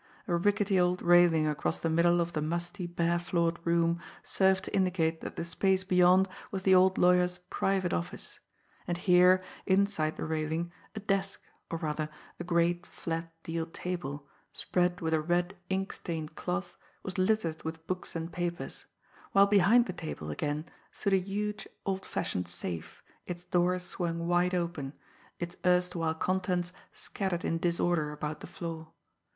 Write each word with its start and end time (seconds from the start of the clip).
A 0.27 0.35
rickety 0.35 0.79
old 0.79 1.03
railing 1.03 1.45
across 1.45 1.79
the 1.79 1.87
middle 1.87 2.19
of 2.21 2.33
the 2.33 2.41
musty, 2.41 2.87
bare 2.87 3.19
floored 3.19 3.59
room 3.63 3.99
served 4.23 4.63
to 4.63 4.75
indicate 4.75 5.21
that 5.21 5.35
the 5.35 5.45
space 5.45 5.83
beyond 5.83 6.27
was 6.49 6.63
the 6.63 6.73
old 6.73 6.97
lawyer's 6.97 7.37
"private" 7.51 7.93
office. 7.93 8.39
And 8.87 8.97
here, 8.97 9.43
inside 9.67 10.17
the 10.17 10.25
railing, 10.25 10.71
a 10.95 10.99
desk, 11.01 11.43
or, 11.69 11.77
rather, 11.77 12.09
a 12.39 12.43
great, 12.43 12.87
flat, 12.87 13.31
deal 13.43 13.67
table, 13.67 14.27
spread 14.53 15.01
with 15.01 15.13
a 15.13 15.21
red, 15.21 15.55
ink 15.69 15.93
stained 15.93 16.33
cloth, 16.33 16.77
was 17.03 17.19
littered 17.19 17.61
with 17.61 17.85
books 17.85 18.15
and 18.15 18.33
papers; 18.33 18.87
while 19.33 19.45
behind 19.45 19.85
the 19.85 19.93
table, 19.93 20.31
again, 20.31 20.65
stood 20.91 21.13
a 21.13 21.17
huge, 21.19 21.67
old 21.85 22.07
fashioned 22.07 22.47
safe, 22.47 23.03
its 23.27 23.43
door 23.43 23.77
swung 23.77 24.27
wide 24.27 24.55
open, 24.55 24.93
its 25.37 25.57
erstwhile 25.63 26.15
contents 26.15 26.71
scattered 26.91 27.45
in 27.45 27.59
disorder 27.59 28.11
about 28.11 28.39
the 28.39 28.47
floor. 28.47 28.93